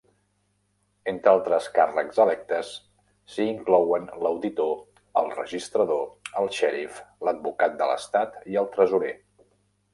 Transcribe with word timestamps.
Entre 1.11 1.29
altres 1.31 1.67
càrrecs 1.75 2.21
electes, 2.25 2.71
s'hi 3.35 3.47
inclouen 3.51 4.09
l'auditor, 4.25 4.73
el 5.23 5.31
registrador, 5.37 6.03
el 6.43 6.53
xèrif, 6.63 7.01
l'advocat 7.29 7.81
de 7.83 7.93
l'estat 7.95 8.45
i 8.55 8.63
el 8.65 8.71
tresorer. 8.79 9.17